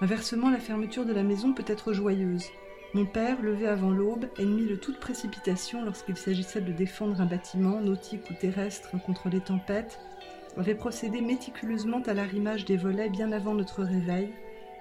Inversement, 0.00 0.50
la 0.50 0.58
fermeture 0.58 1.06
de 1.06 1.12
la 1.12 1.22
maison 1.22 1.52
peut 1.52 1.62
être 1.68 1.92
joyeuse. 1.92 2.46
Mon 2.92 3.06
père, 3.06 3.40
levé 3.40 3.68
avant 3.68 3.90
l'aube, 3.90 4.26
ennemi 4.40 4.66
de 4.66 4.74
toute 4.74 4.98
précipitation 4.98 5.84
lorsqu'il 5.84 6.16
s'agissait 6.16 6.60
de 6.60 6.72
défendre 6.72 7.20
un 7.20 7.26
bâtiment, 7.26 7.80
nautique 7.80 8.28
ou 8.32 8.34
terrestre, 8.34 9.00
contre 9.06 9.28
les 9.28 9.40
tempêtes, 9.40 10.00
avait 10.56 10.74
procédé 10.74 11.20
méticuleusement 11.20 12.02
à 12.06 12.14
l'arrimage 12.14 12.64
des 12.64 12.76
volets 12.76 13.08
bien 13.08 13.32
avant 13.32 13.54
notre 13.54 13.82
réveil, 13.82 14.30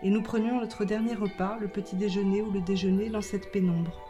et 0.02 0.10
nous 0.10 0.22
prenions 0.22 0.60
notre 0.60 0.86
dernier 0.86 1.14
repas, 1.14 1.58
le 1.60 1.68
petit 1.68 1.96
déjeuner 1.96 2.42
ou 2.42 2.52
le 2.52 2.62
déjeuner, 2.62 3.10
dans 3.10 3.22
cette 3.22 3.52
pénombre. 3.52 4.02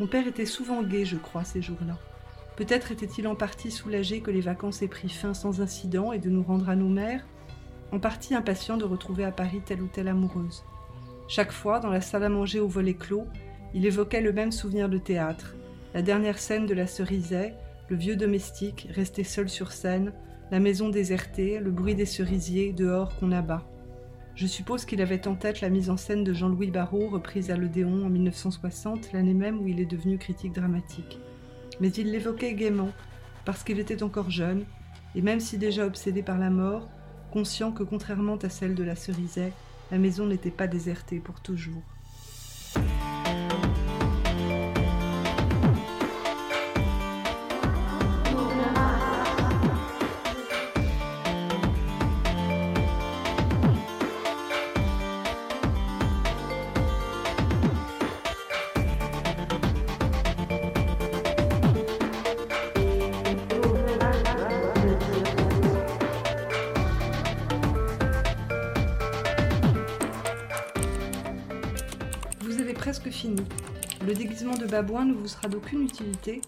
Mon 0.00 0.06
père 0.06 0.26
était 0.26 0.46
souvent 0.46 0.82
gai, 0.82 1.04
je 1.04 1.16
crois, 1.16 1.44
ces 1.44 1.62
jours-là. 1.62 1.98
Peut-être 2.56 2.92
était-il 2.92 3.26
en 3.26 3.34
partie 3.34 3.70
soulagé 3.70 4.20
que 4.20 4.30
les 4.30 4.40
vacances 4.40 4.82
aient 4.82 4.88
pris 4.88 5.08
fin 5.08 5.34
sans 5.34 5.60
incident 5.60 6.12
et 6.12 6.18
de 6.18 6.28
nous 6.28 6.42
rendre 6.42 6.68
à 6.68 6.76
nos 6.76 6.88
mères, 6.88 7.26
en 7.92 7.98
partie 7.98 8.34
impatient 8.34 8.76
de 8.76 8.84
retrouver 8.84 9.24
à 9.24 9.32
Paris 9.32 9.62
telle 9.64 9.82
ou 9.82 9.86
telle 9.86 10.08
amoureuse. 10.08 10.64
Chaque 11.28 11.52
fois, 11.52 11.80
dans 11.80 11.90
la 11.90 12.00
salle 12.00 12.24
à 12.24 12.28
manger 12.28 12.60
au 12.60 12.68
volet 12.68 12.94
clos, 12.94 13.26
il 13.74 13.86
évoquait 13.86 14.20
le 14.20 14.32
même 14.32 14.52
souvenir 14.52 14.88
de 14.88 14.98
théâtre, 14.98 15.54
la 15.94 16.02
dernière 16.02 16.38
scène 16.38 16.66
de 16.66 16.74
la 16.74 16.86
Cerisay, 16.86 17.54
le 17.92 17.98
vieux 17.98 18.16
domestique 18.16 18.88
resté 18.88 19.22
seul 19.22 19.50
sur 19.50 19.70
scène, 19.70 20.14
la 20.50 20.60
maison 20.60 20.88
désertée, 20.88 21.58
le 21.58 21.70
bruit 21.70 21.94
des 21.94 22.06
cerisiers 22.06 22.72
dehors 22.72 23.14
qu'on 23.18 23.32
abat. 23.32 23.68
Je 24.34 24.46
suppose 24.46 24.86
qu'il 24.86 25.02
avait 25.02 25.28
en 25.28 25.34
tête 25.34 25.60
la 25.60 25.68
mise 25.68 25.90
en 25.90 25.98
scène 25.98 26.24
de 26.24 26.32
Jean-Louis 26.32 26.70
Barrault, 26.70 27.10
reprise 27.10 27.50
à 27.50 27.56
l'Odéon 27.58 28.06
en 28.06 28.08
1960, 28.08 29.12
l'année 29.12 29.34
même 29.34 29.60
où 29.60 29.68
il 29.68 29.78
est 29.78 29.84
devenu 29.84 30.16
critique 30.16 30.54
dramatique. 30.54 31.18
Mais 31.80 31.90
il 31.90 32.10
l'évoquait 32.10 32.54
gaiement, 32.54 32.92
parce 33.44 33.62
qu'il 33.62 33.78
était 33.78 34.02
encore 34.02 34.30
jeune, 34.30 34.64
et 35.14 35.20
même 35.20 35.40
si 35.40 35.58
déjà 35.58 35.84
obsédé 35.84 36.22
par 36.22 36.38
la 36.38 36.48
mort, 36.48 36.88
conscient 37.30 37.72
que 37.72 37.82
contrairement 37.82 38.36
à 38.36 38.48
celle 38.48 38.74
de 38.74 38.84
la 38.84 38.96
Cerisay, 38.96 39.52
la 39.90 39.98
maison 39.98 40.24
n'était 40.24 40.50
pas 40.50 40.66
désertée 40.66 41.20
pour 41.20 41.42
toujours. 41.42 41.82
Babouin 74.66 75.04
ne 75.04 75.12
vous 75.12 75.28
sera 75.28 75.48
d'aucune 75.48 75.82
utilité, 75.82 76.40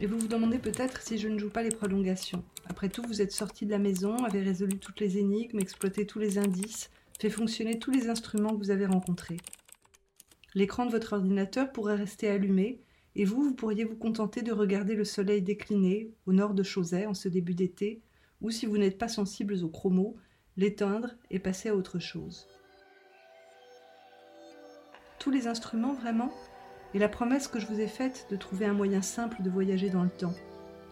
et 0.00 0.06
vous 0.06 0.18
vous 0.18 0.28
demandez 0.28 0.58
peut-être 0.58 1.02
si 1.02 1.18
je 1.18 1.28
ne 1.28 1.38
joue 1.38 1.50
pas 1.50 1.62
les 1.62 1.70
prolongations. 1.70 2.44
Après 2.68 2.88
tout, 2.88 3.02
vous 3.06 3.22
êtes 3.22 3.32
sorti 3.32 3.66
de 3.66 3.70
la 3.70 3.78
maison, 3.78 4.16
avez 4.24 4.40
résolu 4.40 4.78
toutes 4.78 5.00
les 5.00 5.18
énigmes, 5.18 5.58
exploité 5.58 6.06
tous 6.06 6.18
les 6.18 6.38
indices, 6.38 6.90
fait 7.18 7.30
fonctionner 7.30 7.78
tous 7.78 7.90
les 7.90 8.08
instruments 8.08 8.50
que 8.50 8.58
vous 8.58 8.70
avez 8.70 8.86
rencontrés. 8.86 9.38
L'écran 10.54 10.86
de 10.86 10.92
votre 10.92 11.14
ordinateur 11.14 11.72
pourrait 11.72 11.96
rester 11.96 12.28
allumé, 12.28 12.80
et 13.16 13.24
vous, 13.24 13.42
vous 13.42 13.54
pourriez 13.54 13.84
vous 13.84 13.96
contenter 13.96 14.42
de 14.42 14.52
regarder 14.52 14.94
le 14.94 15.04
soleil 15.04 15.42
décliner 15.42 16.10
au 16.26 16.32
nord 16.32 16.54
de 16.54 16.62
Chauzet 16.62 17.06
en 17.06 17.14
ce 17.14 17.28
début 17.28 17.54
d'été, 17.54 18.00
ou 18.40 18.50
si 18.50 18.66
vous 18.66 18.78
n'êtes 18.78 18.98
pas 18.98 19.08
sensibles 19.08 19.64
aux 19.64 19.68
chromos, 19.68 20.16
l'éteindre 20.56 21.10
et 21.30 21.38
passer 21.38 21.68
à 21.68 21.74
autre 21.74 21.98
chose 21.98 22.46
tous 25.18 25.30
les 25.30 25.46
instruments 25.46 25.94
vraiment, 25.94 26.32
et 26.94 26.98
la 26.98 27.08
promesse 27.08 27.48
que 27.48 27.60
je 27.60 27.66
vous 27.66 27.80
ai 27.80 27.86
faite 27.86 28.26
de 28.30 28.36
trouver 28.36 28.66
un 28.66 28.72
moyen 28.72 29.02
simple 29.02 29.42
de 29.42 29.50
voyager 29.50 29.90
dans 29.90 30.02
le 30.02 30.10
temps, 30.10 30.34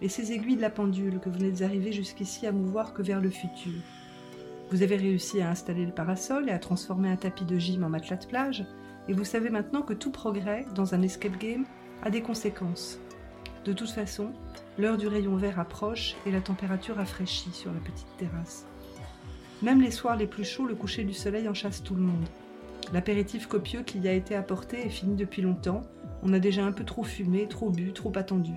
et 0.03 0.09
ces 0.09 0.33
aiguilles 0.33 0.57
de 0.57 0.63
la 0.63 0.71
pendule 0.71 1.21
que 1.21 1.29
vous 1.29 1.39
n'êtes 1.39 1.63
arrivé 1.63 1.93
jusqu'ici 1.93 2.47
à 2.47 2.53
mouvoir 2.53 2.93
que 2.93 3.03
vers 3.03 3.21
le 3.21 3.31
futur. 3.31 3.73
Vous 4.71 4.83
avez 4.83 4.97
réussi 4.97 5.41
à 5.41 5.51
installer 5.51 5.87
le 5.87 5.93
parasol 5.93 6.49
et 6.49 6.53
à 6.53 6.59
transformer 6.59 7.09
un 7.09 7.17
tapis 7.17 7.45
de 7.45 7.59
gym 7.59 7.85
en 7.85 7.89
matelas 7.89 8.17
de 8.17 8.27
plage, 8.27 8.65
et 9.09 9.13
vous 9.13 9.25
savez 9.25 9.51
maintenant 9.51 9.83
que 9.83 9.95
tout 9.95 10.11
progrès 10.11 10.67
dans 10.75 10.95
un 10.95 11.03
escape 11.03 11.39
game 11.39 11.65
a 12.03 12.11
des 12.11 12.23
conséquences. 12.23 12.99
De 13.65 13.73
toute 13.73 13.91
façon, 13.91 14.33
l'heure 14.79 14.97
du 14.97 15.09
rayon 15.09 15.37
vert 15.37 15.59
approche 15.59 16.17
et 16.27 16.31
la 16.31 16.41
température 16.41 16.97
rafraîchit 16.97 17.53
sur 17.53 17.73
la 17.73 17.81
petite 17.81 18.17
terrasse. 18.19 18.67
Même 19.63 19.81
les 19.81 19.91
soirs 19.91 20.17
les 20.17 20.27
plus 20.27 20.45
chauds, 20.45 20.67
le 20.67 20.75
coucher 20.75 21.05
du 21.05 21.15
soleil 21.15 21.49
en 21.49 21.55
chasse 21.55 21.83
tout 21.83 21.95
le 21.95 22.03
monde. 22.03 22.27
L'apéritif 22.93 23.47
copieux 23.47 23.83
qui 23.83 23.99
y 23.99 24.09
a 24.09 24.13
été 24.13 24.35
apporté 24.35 24.87
est 24.87 24.91
fini 24.91 25.17
depuis 25.17 25.43
longtemps. 25.43 25.83
On 26.23 26.33
a 26.33 26.39
déjà 26.39 26.65
un 26.65 26.73
peu 26.73 26.85
trop 26.85 27.03
fumé, 27.03 27.47
trop 27.49 27.71
bu, 27.71 27.93
trop 27.93 28.13
attendu. 28.17 28.55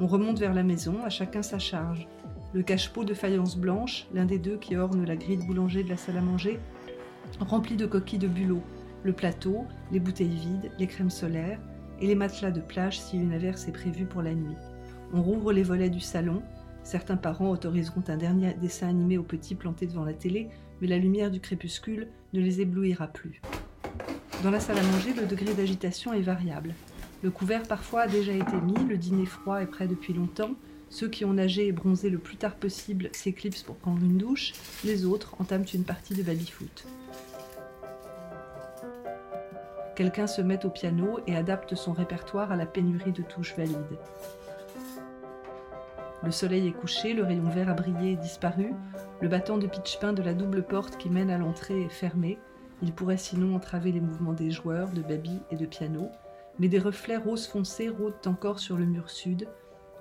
On 0.00 0.06
remonte 0.06 0.38
vers 0.38 0.54
la 0.54 0.62
maison, 0.62 1.04
à 1.04 1.10
chacun 1.10 1.42
sa 1.42 1.58
charge. 1.58 2.08
Le 2.52 2.62
cache-pot 2.62 3.04
de 3.04 3.14
faïence 3.14 3.56
blanche, 3.56 4.06
l'un 4.12 4.24
des 4.24 4.38
deux 4.38 4.56
qui 4.56 4.76
orne 4.76 5.04
la 5.04 5.14
grille 5.14 5.36
de 5.36 5.44
boulanger 5.44 5.84
de 5.84 5.88
la 5.88 5.96
salle 5.96 6.16
à 6.16 6.20
manger, 6.20 6.58
rempli 7.38 7.76
de 7.76 7.86
coquilles 7.86 8.18
de 8.18 8.26
bulot. 8.26 8.62
Le 9.04 9.12
plateau, 9.12 9.66
les 9.92 10.00
bouteilles 10.00 10.28
vides, 10.28 10.70
les 10.78 10.86
crèmes 10.86 11.10
solaires 11.10 11.60
et 12.00 12.06
les 12.06 12.14
matelas 12.14 12.50
de 12.50 12.60
plage 12.60 13.00
si 13.00 13.18
une 13.18 13.32
averse 13.32 13.68
est 13.68 13.72
prévue 13.72 14.04
pour 14.04 14.22
la 14.22 14.34
nuit. 14.34 14.56
On 15.12 15.22
rouvre 15.22 15.52
les 15.52 15.62
volets 15.62 15.90
du 15.90 16.00
salon. 16.00 16.42
Certains 16.82 17.16
parents 17.16 17.50
autoriseront 17.50 18.02
un 18.08 18.16
dernier 18.16 18.54
dessin 18.54 18.88
animé 18.88 19.16
aux 19.16 19.22
petits 19.22 19.54
plantés 19.54 19.86
devant 19.86 20.04
la 20.04 20.14
télé, 20.14 20.48
mais 20.80 20.88
la 20.88 20.98
lumière 20.98 21.30
du 21.30 21.40
crépuscule 21.40 22.08
ne 22.32 22.40
les 22.40 22.60
éblouira 22.60 23.06
plus. 23.06 23.40
Dans 24.42 24.50
la 24.50 24.60
salle 24.60 24.78
à 24.78 24.82
manger, 24.82 25.12
le 25.12 25.26
degré 25.26 25.52
d'agitation 25.54 26.12
est 26.12 26.22
variable. 26.22 26.74
Le 27.22 27.30
couvert 27.30 27.62
parfois 27.64 28.02
a 28.02 28.08
déjà 28.08 28.32
été 28.32 28.56
mis, 28.62 28.88
le 28.88 28.96
dîner 28.96 29.26
froid 29.26 29.60
est 29.60 29.66
prêt 29.66 29.86
depuis 29.86 30.14
longtemps, 30.14 30.54
ceux 30.88 31.08
qui 31.08 31.24
ont 31.24 31.34
nagé 31.34 31.66
et 31.66 31.72
bronzé 31.72 32.10
le 32.10 32.18
plus 32.18 32.36
tard 32.36 32.56
possible 32.56 33.10
s'éclipsent 33.12 33.62
pour 33.62 33.76
prendre 33.76 34.02
une 34.02 34.16
douche, 34.16 34.52
les 34.84 35.04
autres 35.04 35.36
entament 35.38 35.66
une 35.72 35.84
partie 35.84 36.14
de 36.14 36.22
baby-foot. 36.22 36.86
Quelqu'un 39.94 40.26
se 40.26 40.40
met 40.40 40.64
au 40.64 40.70
piano 40.70 41.20
et 41.26 41.36
adapte 41.36 41.74
son 41.74 41.92
répertoire 41.92 42.50
à 42.50 42.56
la 42.56 42.64
pénurie 42.64 43.12
de 43.12 43.22
touches 43.22 43.54
valides. 43.54 43.98
Le 46.22 46.30
soleil 46.30 46.68
est 46.68 46.72
couché, 46.72 47.14
le 47.14 47.24
rayon 47.24 47.48
vert 47.48 47.70
a 47.70 47.74
brillé 47.74 48.12
et 48.12 48.16
disparu, 48.16 48.74
le 49.20 49.28
battant 49.28 49.56
de 49.56 49.66
pitch-pain 49.66 50.12
de 50.12 50.22
la 50.22 50.34
double 50.34 50.62
porte 50.62 50.98
qui 50.98 51.08
mène 51.08 51.30
à 51.30 51.38
l'entrée 51.38 51.82
est 51.82 51.88
fermé, 51.88 52.38
il 52.82 52.92
pourrait 52.92 53.16
sinon 53.16 53.54
entraver 53.54 53.92
les 53.92 54.00
mouvements 54.00 54.32
des 54.32 54.50
joueurs, 54.50 54.90
de 54.90 55.02
baby 55.02 55.40
et 55.50 55.56
de 55.56 55.66
piano, 55.66 56.10
mais 56.58 56.68
des 56.68 56.78
reflets 56.78 57.16
rose 57.16 57.46
foncé 57.46 57.88
rôdent 57.88 58.26
encore 58.26 58.58
sur 58.58 58.76
le 58.76 58.84
mur 58.84 59.10
sud, 59.10 59.48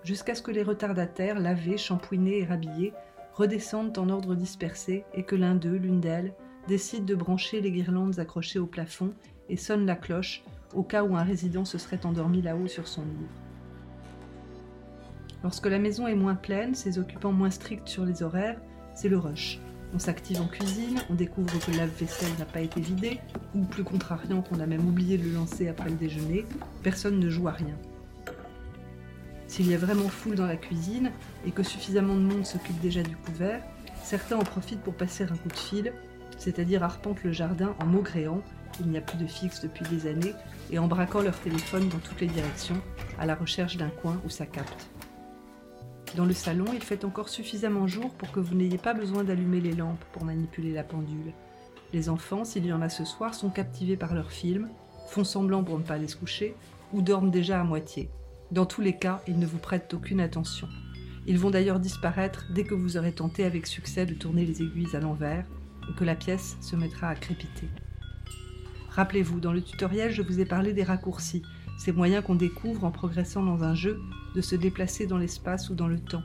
jusqu'à 0.04 0.36
ce 0.36 0.42
que 0.42 0.52
les 0.52 0.64
retardataires, 0.64 1.40
lavés, 1.40 1.78
shampouinés 1.78 2.40
et 2.40 2.46
rhabillés, 2.46 2.94
redescendent 3.34 3.98
en 3.98 4.10
ordre 4.10 4.36
dispersé 4.36 5.06
et 5.14 5.24
que 5.24 5.36
l'un 5.36 5.56
d'eux, 5.56 5.78
l'une 5.78 6.02
d'elles, 6.02 6.34
décide 6.68 7.06
de 7.06 7.16
brancher 7.16 7.62
les 7.62 7.72
guirlandes 7.72 8.20
accrochées 8.20 8.60
au 8.60 8.68
plafond 8.68 9.14
et 9.48 9.58
sonne 9.58 9.86
la 9.86 9.96
cloche 9.96 10.44
au 10.74 10.84
cas 10.84 11.04
où 11.04 11.16
un 11.16 11.24
résident 11.24 11.66
se 11.66 11.78
serait 11.78 12.06
endormi 12.06 12.42
là-haut 12.42 12.68
sur 12.68 12.88
son 12.88 13.04
livre. 13.04 13.49
Lorsque 15.44 15.68
la 15.68 15.80
maison 15.80 16.08
est 16.08 16.16
moins 16.16 16.36
pleine, 16.36 16.76
ses 16.76 17.00
occupants 17.00 17.32
moins 17.32 17.50
stricts 17.50 17.88
sur 17.88 18.06
les 18.06 18.24
horaires, 18.24 18.60
c'est 18.94 19.10
le 19.10 19.18
rush. 19.18 19.60
On 19.94 20.00
s'active 20.00 20.42
en 20.42 20.48
cuisine, 20.48 21.00
on 21.10 21.16
découvre 21.16 21.58
que 21.60 21.72
le 21.72 21.78
lave-vaisselle 21.78 22.32
n'a 22.38 22.46
pas 22.46 22.62
été 22.62 22.82
vidé, 22.82 23.20
ou 23.56 23.64
plus 23.64 23.84
contrariant 23.84 24.42
qu'on 24.42 24.60
a 24.60 24.68
même 24.68 24.88
oublié 24.88 25.18
de 25.18 25.24
le 25.24 25.34
lancer 25.34 25.68
après 25.68 25.90
le 25.90 25.96
déjeuner, 25.96 26.46
personne 26.84 27.20
ne 27.20 27.30
joue 27.30 27.48
à 27.48 27.54
rien. 27.54 27.76
S'il 29.48 29.68
y 29.68 29.74
a 29.74 29.80
vraiment 29.80 30.10
foule 30.10 30.36
dans 30.36 30.46
la 30.46 30.58
cuisine 30.58 31.12
et 31.46 31.52
que 31.52 31.64
suffisamment 31.64 32.16
de 32.16 32.22
monde 32.22 32.46
s'occupe 32.46 32.80
déjà 32.82 33.02
du 33.02 33.16
couvert, 33.16 33.64
certains 34.04 34.38
en 34.38 34.44
profitent 34.44 34.82
pour 34.82 34.94
passer 34.94 35.24
un 35.24 35.36
coup 35.36 35.50
de 35.50 35.58
fil, 35.58 35.94
c'est-à-dire 36.38 36.84
arpentent 36.84 37.24
le 37.24 37.32
jardin 37.32 37.74
en 37.80 37.86
maugréant, 37.86 38.44
il 38.80 38.90
n'y 38.90 38.98
a 38.98 39.02
plus 39.02 39.18
de 39.18 39.26
fixe 39.26 39.62
depuis 39.62 39.86
des 39.88 40.08
années, 40.08 40.34
et 40.70 40.78
en 40.78 40.88
braquant 40.88 41.22
leur 41.22 41.40
téléphone 41.40 41.90
dans 41.90 41.98
toutes 41.98 42.22
les 42.22 42.28
directions, 42.28 42.80
à 43.18 43.26
la 43.26 43.34
recherche 43.34 43.78
d'un 43.78 43.90
coin 43.90 44.22
où 44.24 44.30
ça 44.30 44.46
capte. 44.46 44.88
Dans 46.16 46.26
le 46.26 46.34
salon, 46.34 46.66
il 46.74 46.82
fait 46.82 47.06
encore 47.06 47.30
suffisamment 47.30 47.88
jour 47.88 48.12
pour 48.16 48.32
que 48.32 48.40
vous 48.40 48.56
n'ayez 48.56 48.80
pas 48.80 48.94
besoin 48.94 49.24
d'allumer 49.24 49.62
les 49.62 49.74
lampes 49.74 50.04
pour 50.12 50.26
manipuler 50.26 50.74
la 50.74 50.84
pendule. 50.84 51.34
Les 51.94 52.10
enfants, 52.10 52.46
s'il 52.46 52.66
y 52.66 52.74
en 52.74 52.82
a 52.82 52.90
ce 52.90 53.06
soir, 53.06 53.36
sont 53.36 53.50
captivés 53.50 53.98
par 53.98 54.16
leurs 54.16 54.32
films, 54.32 54.70
font 55.08 55.24
semblant 55.24 55.64
pour 55.64 55.78
ne 55.78 55.84
pas 55.84 55.96
aller 55.96 56.08
se 56.08 56.16
coucher, 56.16 56.56
ou 56.94 57.02
dorment 57.02 57.32
déjà 57.32 57.62
à 57.62 57.64
moitié. 57.64 58.10
Dans 58.52 58.66
tous 58.66 58.82
les 58.82 58.98
cas, 58.98 59.22
ils 59.28 59.38
ne 59.38 59.46
vous 59.46 59.60
prêtent 59.60 59.94
aucune 59.94 60.20
attention. 60.20 60.68
Ils 61.28 61.38
vont 61.38 61.52
d'ailleurs 61.52 61.80
disparaître 61.80 62.48
dès 62.54 62.64
que 62.64 62.74
vous 62.74 62.98
aurez 62.98 63.12
tenté 63.12 63.44
avec 63.44 63.68
succès 63.68 64.08
de 64.08 64.16
tourner 64.16 64.46
les 64.46 64.64
aiguilles 64.64 64.96
à 64.96 65.00
l'envers 65.00 65.46
et 65.90 65.94
que 65.94 66.04
la 66.04 66.16
pièce 66.16 66.58
se 66.60 66.76
mettra 66.76 67.10
à 67.10 67.16
crépiter. 67.16 67.70
Rappelez-vous, 68.90 69.40
dans 69.40 69.54
le 69.54 69.62
tutoriel, 69.62 70.12
je 70.12 70.24
vous 70.24 70.40
ai 70.40 70.46
parlé 70.46 70.74
des 70.74 70.84
raccourcis, 70.84 71.44
ces 71.80 71.94
moyens 71.94 72.24
qu'on 72.24 72.36
découvre 72.36 72.84
en 72.84 72.92
progressant 72.92 73.42
dans 73.42 73.64
un 73.64 73.74
jeu 73.74 74.02
de 74.36 74.42
se 74.42 74.56
déplacer 74.56 75.08
dans 75.08 75.18
l'espace 75.18 75.70
ou 75.70 75.76
dans 75.76 75.88
le 75.88 76.00
temps. 76.00 76.24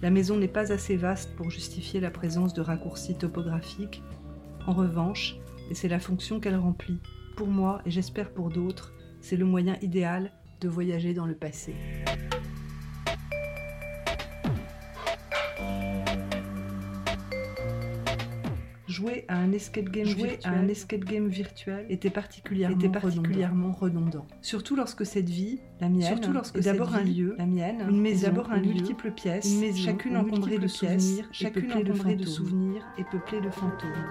La 0.00 0.10
maison 0.10 0.38
n'est 0.38 0.48
pas 0.48 0.72
assez 0.72 0.96
vaste 0.96 1.36
pour 1.36 1.50
justifier 1.50 2.00
la 2.00 2.10
présence 2.10 2.54
de 2.54 2.62
raccourcis 2.62 3.14
topographiques. 3.14 4.02
En 4.66 4.72
revanche, 4.72 5.36
et 5.70 5.74
c'est 5.74 5.88
la 5.88 6.00
fonction 6.00 6.40
qu'elle 6.40 6.56
remplit, 6.56 6.98
pour 7.36 7.48
moi 7.48 7.82
et 7.84 7.90
j'espère 7.90 8.30
pour 8.30 8.48
d'autres, 8.48 8.94
c'est 9.20 9.36
le 9.36 9.44
moyen 9.44 9.76
idéal 9.82 10.32
de 10.62 10.68
voyager 10.68 11.12
dans 11.12 11.26
le 11.26 11.34
passé. 11.34 11.74
Jouer 18.96 19.24
à 19.28 19.36
un 19.36 19.52
escape 19.52 19.90
game, 19.90 20.06
jouer 20.06 20.38
à 20.44 20.50
un 20.50 20.68
escape 20.68 21.04
game 21.04 21.28
virtuel 21.28 21.84
était 21.90 22.08
particulièrement, 22.08 22.76
était 22.76 22.88
particulièrement 22.88 23.72
redondant. 23.72 24.26
Surtout 24.40 24.74
lorsque 24.74 25.04
cette 25.04 25.28
vie, 25.28 25.60
la 25.80 25.90
mienne, 25.90 26.02
surtout 26.02 26.32
lorsque 26.32 26.58
d'abord 26.60 26.94
un 26.94 27.04
lieu, 27.04 27.34
la 27.38 27.44
mienne, 27.44 27.86
une 27.88 28.00
maison, 28.00 28.28
d'abord 28.28 28.50
un 28.50 28.60
multiple 28.60 29.10
pièces, 29.10 29.52
une 29.52 29.60
maison, 29.60 29.84
chacune 29.84 30.16
encombrée 30.16 30.58
de 30.58 30.66
souvenirs, 30.66 31.28
chacune 31.30 31.72
encombrée 31.72 32.16
de 32.16 32.24
souvenirs 32.24 32.82
et 32.96 33.04
peuplée 33.04 33.40
de 33.42 33.50
fantômes. 33.50 34.06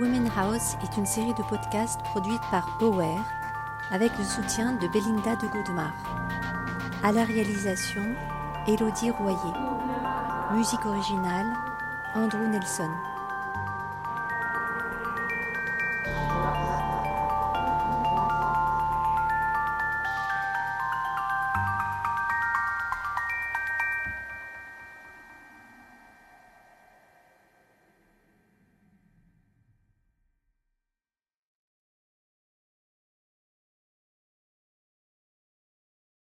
Women 0.00 0.28
House 0.36 0.74
est 0.82 0.98
une 0.98 1.06
série 1.06 1.34
de 1.34 1.48
podcasts 1.48 2.00
produite 2.00 2.42
par 2.50 2.78
Power 2.78 3.18
avec 3.92 4.10
le 4.18 4.24
soutien 4.24 4.72
de 4.78 4.88
Belinda 4.88 5.36
de 5.36 5.46
Godemar. 5.52 5.92
À 7.02 7.12
la 7.12 7.24
réalisation, 7.24 8.02
Élodie 8.66 9.10
Royer. 9.10 9.54
Musique 10.54 10.84
originale, 10.86 11.46
Andrew 12.14 12.48
Nelson. 12.50 12.90